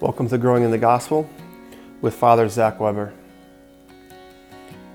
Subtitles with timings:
[0.00, 1.28] Welcome to Growing in the Gospel
[2.02, 3.12] with Father Zach Weber.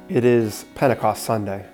[0.08, 1.66] It is Pentecost Sunday.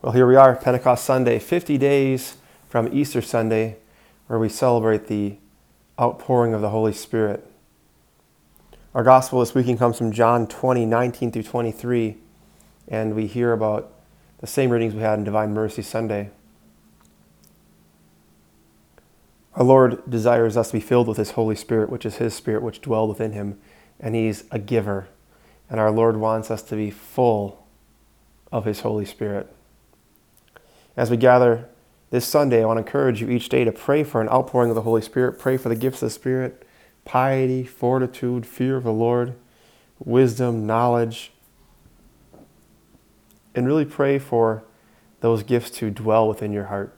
[0.00, 2.36] Well, here we are, Pentecost Sunday, 50 days
[2.68, 3.78] from Easter Sunday,
[4.28, 5.38] where we celebrate the
[6.00, 7.44] outpouring of the Holy Spirit.
[8.94, 12.16] Our gospel this weekend comes from John 20, 19 through 23,
[12.86, 13.92] and we hear about
[14.38, 16.30] the same readings we had in Divine Mercy Sunday.
[19.54, 22.62] Our Lord desires us to be filled with His Holy Spirit, which is His Spirit
[22.62, 23.58] which dwells within Him,
[23.98, 25.08] and He's a giver.
[25.70, 27.66] And our Lord wants us to be full
[28.52, 29.52] of His Holy Spirit.
[30.96, 31.68] As we gather
[32.10, 34.74] this Sunday, I want to encourage you each day to pray for an outpouring of
[34.74, 36.66] the Holy Spirit, pray for the gifts of the Spirit,
[37.04, 39.34] piety, fortitude, fear of the Lord,
[39.98, 41.32] wisdom, knowledge,
[43.54, 44.64] and really pray for
[45.20, 46.97] those gifts to dwell within your heart.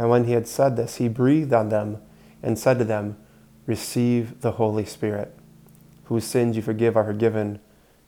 [0.00, 1.98] And when he had said this, he breathed on them
[2.42, 3.18] and said to them,
[3.66, 5.36] Receive the Holy Spirit.
[6.04, 7.60] Whose sins you forgive are forgiven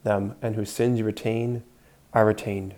[0.03, 1.63] them, and whose sins you retain
[2.15, 2.77] are retained.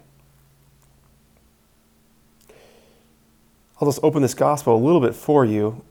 [3.81, 5.85] I'll just open this gospel a little bit for you,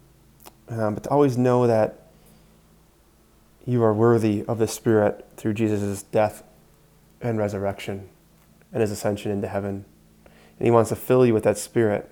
[0.68, 2.10] um, but to always know that
[3.66, 6.44] you are worthy of the Spirit through Jesus' death
[7.22, 8.10] and resurrection
[8.74, 9.86] and his ascension into heaven.
[10.60, 12.10] And he wants to fill you with that Spirit.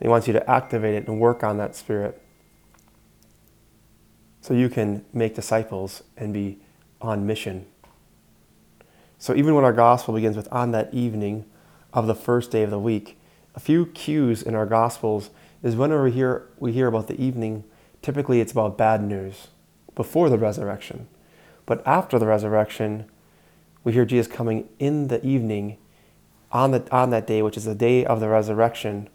[0.00, 2.20] He wants you to activate it and work on that spirit
[4.40, 6.58] so you can make disciples and be
[7.00, 7.66] on mission.
[9.18, 11.44] So even when our gospel begins with on that evening
[11.92, 13.18] of the first day of the week,
[13.54, 15.30] a few cues in our gospels
[15.62, 17.64] is whenever we hear we hear about the evening,
[18.00, 19.48] typically it's about bad news
[19.94, 21.06] before the resurrection.
[21.66, 23.04] But after the resurrection,
[23.84, 25.76] we hear Jesus coming in the evening
[26.52, 29.08] on, the, on that day, which is the day of the resurrection,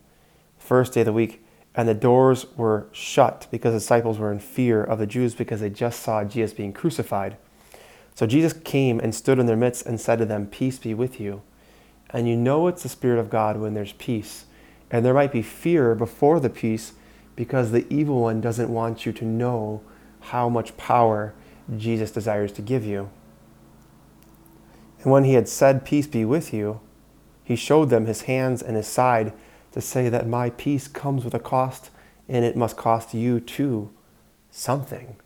[0.65, 1.43] first day of the week,
[1.75, 5.59] and the doors were shut because the disciples were in fear of the Jews because
[5.59, 7.37] they just saw Jesus being crucified.
[8.15, 11.19] So Jesus came and stood in their midst and said to them, Peace be with
[11.19, 11.41] you.
[12.11, 14.45] And you know it's the Spirit of God when there's peace.
[14.89, 16.93] And there might be fear before the peace
[17.35, 19.81] because the evil one doesn't want you to know
[20.21, 21.33] how much power
[21.77, 23.09] Jesus desires to give you.
[25.03, 26.79] And when he had said, Peace be with you,
[27.43, 29.33] he showed them his hands and his side
[29.75, 31.89] to say that my peace comes with a cost
[32.29, 33.91] and it must cost you too
[34.49, 35.17] something.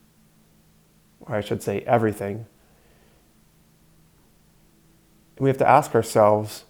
[1.20, 2.48] Or I should say everything.
[5.38, 6.66] And we have to ask ourselves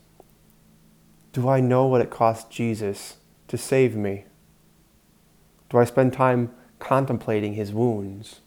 [1.32, 3.16] do I know what it cost Jesus
[3.48, 4.26] to save me?
[5.70, 8.42] Do I spend time contemplating his wounds,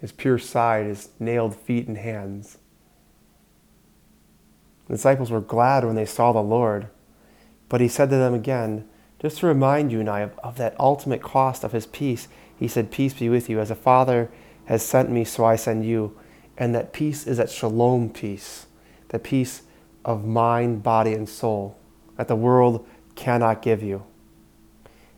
[0.00, 2.56] his pure side, his nailed feet and hands?
[4.86, 6.88] The disciples were glad when they saw the Lord.
[7.70, 8.86] But he said to them again,
[9.20, 12.68] just to remind you and I of, of that ultimate cost of his peace, he
[12.68, 13.60] said, Peace be with you.
[13.60, 14.30] As a father
[14.66, 16.18] has sent me, so I send you.
[16.58, 18.66] And that peace is that shalom peace,
[19.08, 19.62] the peace
[20.04, 21.78] of mind, body, and soul
[22.16, 24.04] that the world cannot give you.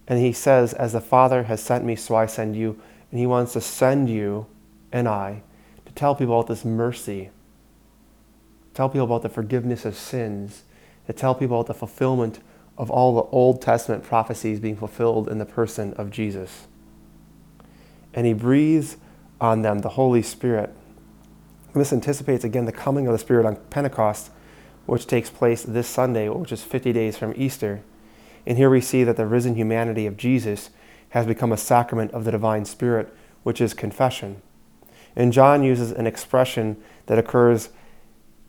[0.06, 2.80] And he says, As the Father has sent me, so I send you.
[3.10, 4.46] And he wants to send you
[4.92, 5.42] and I
[5.86, 7.30] to tell people about this mercy,
[8.74, 10.62] tell people about the forgiveness of sins,
[11.06, 12.40] to tell people about the fulfillment
[12.78, 16.66] of all the Old Testament prophecies being fulfilled in the person of Jesus.
[18.14, 18.96] And he breathes
[19.40, 20.70] on them the Holy Spirit.
[21.72, 24.30] And this anticipates again the coming of the Spirit on Pentecost,
[24.86, 27.82] which takes place this Sunday, which is 50 days from Easter.
[28.46, 30.70] And here we see that the risen humanity of Jesus
[31.10, 34.40] has become a sacrament of the divine Spirit, which is confession.
[35.14, 37.68] And John uses an expression that occurs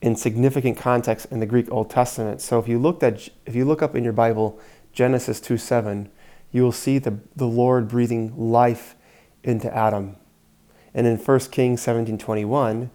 [0.03, 2.41] in significant context in the Greek Old Testament.
[2.41, 4.59] So if you looked at if you look up in your Bible
[4.91, 6.11] Genesis 2 7,
[6.51, 8.95] you will see the, the Lord breathing life
[9.43, 10.17] into Adam.
[10.93, 12.91] And in 1 Kings 17 21,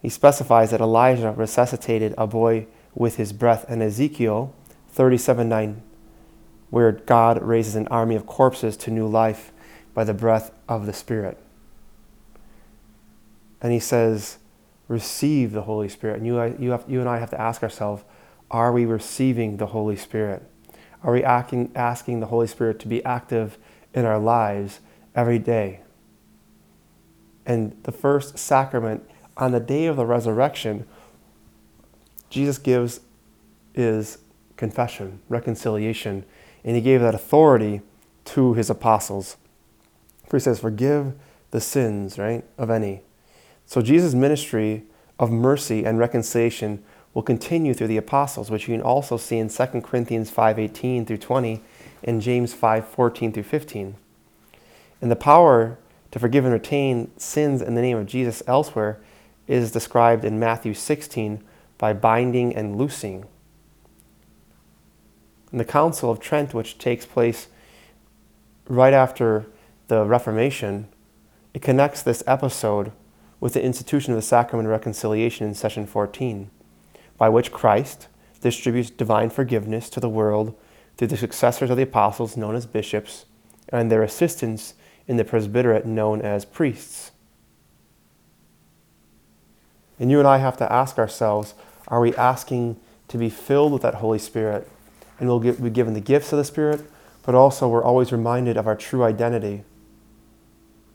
[0.00, 4.54] he specifies that Elijah resuscitated a boy with his breath, and Ezekiel
[4.88, 5.82] 37 9,
[6.70, 9.52] where God raises an army of corpses to new life
[9.92, 11.36] by the breath of the Spirit.
[13.60, 14.38] And he says,
[14.88, 16.18] receive the Holy Spirit.
[16.18, 18.04] And you, you, have, you and I have to ask ourselves
[18.50, 20.42] are we receiving the Holy Spirit?
[21.02, 23.58] Are we acting, asking the Holy Spirit to be active
[23.92, 24.80] in our lives
[25.14, 25.80] every day?
[27.44, 30.86] And the first sacrament on the day of the resurrection,
[32.30, 33.00] Jesus gives
[33.74, 34.18] is
[34.56, 36.24] confession, reconciliation,
[36.64, 37.82] and he gave that authority
[38.24, 39.36] to his apostles.
[40.28, 41.14] For he says, Forgive
[41.50, 43.02] the sins, right, of any.
[43.66, 44.84] So Jesus' ministry
[45.18, 46.82] of mercy and reconciliation
[47.12, 51.18] will continue through the apostles, which you can also see in 2 Corinthians 5:18 through
[51.18, 51.62] 20
[52.04, 53.96] and James 5:14 through 15.
[55.02, 55.78] And the power
[56.10, 58.98] to forgive and retain sins in the name of Jesus elsewhere
[59.46, 61.42] is described in Matthew 16
[61.78, 63.24] by binding and loosing.
[65.52, 67.48] In the Council of Trent, which takes place
[68.68, 69.46] right after
[69.88, 70.88] the Reformation,
[71.54, 72.92] it connects this episode
[73.46, 76.50] with the institution of the sacrament of reconciliation in session 14,
[77.16, 78.08] by which Christ
[78.40, 80.58] distributes divine forgiveness to the world
[80.96, 83.24] through the successors of the apostles known as bishops
[83.68, 84.74] and their assistants
[85.06, 87.12] in the presbyterate known as priests.
[90.00, 91.54] And you and I have to ask ourselves
[91.86, 94.68] are we asking to be filled with that Holy Spirit?
[95.20, 96.80] And we'll be given the gifts of the Spirit,
[97.22, 99.62] but also we're always reminded of our true identity.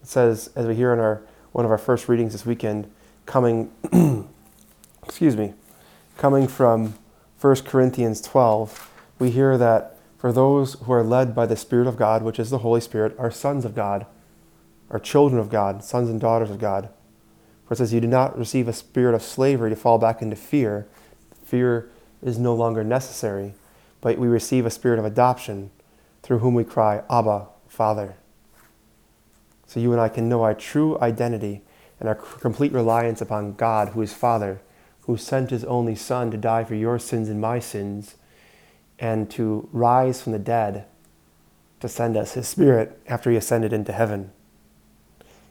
[0.01, 1.21] It says, as we hear in our
[1.51, 2.89] one of our first readings this weekend,
[3.25, 3.71] coming,
[5.03, 5.53] excuse me,
[6.18, 6.95] coming from
[7.39, 8.89] 1 Corinthians 12,
[9.19, 12.50] we hear that for those who are led by the Spirit of God, which is
[12.50, 14.06] the Holy Spirit, are sons of God,
[14.89, 16.89] are children of God, sons and daughters of God.
[17.65, 20.36] For it says, You do not receive a spirit of slavery to fall back into
[20.36, 20.88] fear.
[21.45, 21.89] Fear
[22.21, 23.53] is no longer necessary,
[24.00, 25.71] but we receive a spirit of adoption
[26.21, 28.15] through whom we cry, Abba, Father
[29.72, 31.62] so you and I can know our true identity
[31.98, 34.60] and our complete reliance upon God, who is Father,
[35.04, 38.16] who sent his only Son to die for your sins and my sins,
[39.00, 40.88] and to rise from the dead
[41.80, 44.32] to send us his Spirit after he ascended into heaven.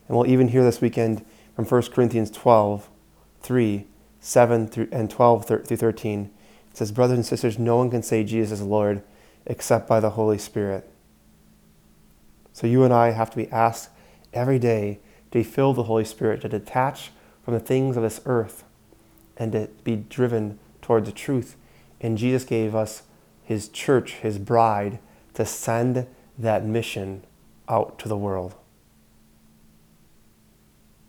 [0.06, 1.24] And we'll even hear this weekend
[1.56, 2.90] from 1 Corinthians 12,
[3.40, 3.86] 3,
[4.20, 6.30] 7 through, and 12 through 13.
[6.70, 9.02] It says, Brothers and sisters, no one can say Jesus is Lord
[9.46, 10.86] except by the Holy Spirit.
[12.52, 13.88] So you and I have to be asked
[14.32, 14.98] every day
[15.30, 17.10] to be filled with the Holy Spirit, to detach
[17.44, 18.64] from the things of this earth
[19.36, 21.56] and to be driven towards the truth.
[22.00, 23.02] And Jesus gave us
[23.42, 24.98] his church, his bride,
[25.34, 26.06] to send
[26.38, 27.24] that mission
[27.68, 28.54] out to the world.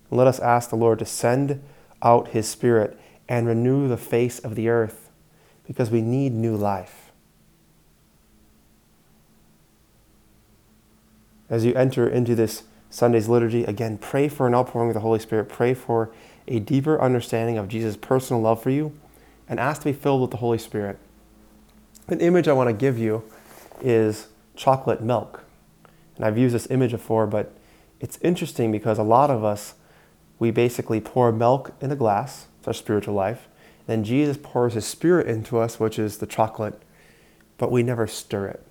[0.09, 1.63] Let us ask the Lord to send
[2.01, 5.09] out his Spirit and renew the face of the earth
[5.65, 7.12] because we need new life.
[11.50, 13.63] As you enter into this Sunday's liturgy.
[13.63, 15.49] Again, pray for an outpouring of the Holy Spirit.
[15.49, 16.11] Pray for
[16.47, 18.91] a deeper understanding of Jesus' personal love for you
[19.47, 20.99] and ask to be filled with the Holy Spirit.
[22.09, 23.23] An image I want to give you
[23.81, 25.45] is chocolate milk.
[26.17, 27.53] And I've used this image before, but
[28.01, 29.75] it's interesting because a lot of us,
[30.38, 33.47] we basically pour milk in a glass, it's our spiritual life.
[33.88, 36.81] Then Jesus pours his spirit into us, which is the chocolate,
[37.57, 38.65] but we never stir it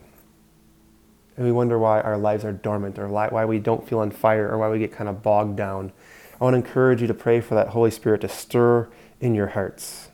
[1.40, 4.50] and we wonder why our lives are dormant or why we don't feel on fire
[4.50, 5.90] or why we get kind of bogged down.
[6.38, 8.90] I want to encourage you to pray for that Holy Spirit to stir
[9.22, 10.10] in your hearts.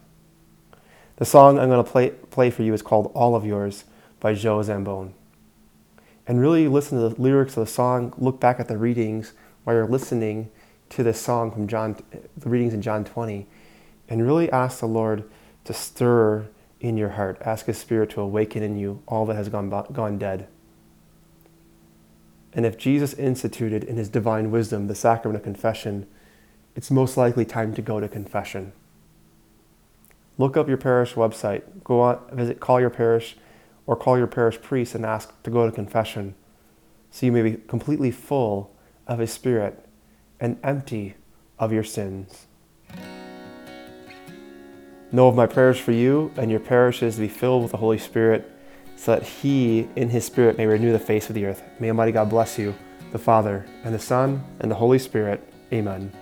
[1.16, 3.86] The song I'm going to play, play for you is called All of Yours
[4.20, 5.14] by Joe Zambone.
[6.28, 9.32] And really listen to the lyrics of the song, look back at the readings
[9.64, 10.48] while you're listening
[10.90, 11.96] to this song from John,
[12.36, 13.48] the readings in John 20,
[14.08, 15.28] and really ask the Lord
[15.64, 16.46] to stir
[16.78, 17.38] in your heart.
[17.40, 20.46] Ask His Spirit to awaken in you all that has gone, gone dead.
[22.56, 26.06] And if Jesus instituted in his divine wisdom the sacrament of confession,
[26.74, 28.72] it's most likely time to go to confession.
[30.38, 33.36] Look up your parish website, go on, visit Call Your Parish,
[33.86, 36.34] or call your parish priest and ask to go to confession
[37.10, 38.74] so you may be completely full
[39.06, 39.86] of His Spirit
[40.40, 41.14] and empty
[41.58, 42.46] of your sins.
[45.12, 47.98] Know of my prayers for you and your parishes to be filled with the Holy
[47.98, 48.50] Spirit
[48.96, 51.62] so that He, in His Spirit, may renew the face of the earth.
[51.78, 52.74] May Almighty God bless you,
[53.12, 55.46] the Father, and the Son, and the Holy Spirit.
[55.72, 56.12] Amen.